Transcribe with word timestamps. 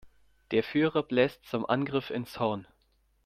Der 0.49 0.63
Führer 0.63 1.03
bläst 1.03 1.45
zum 1.45 1.63
Angriff 1.67 2.09
ins 2.09 2.39
Horn. 2.39 2.65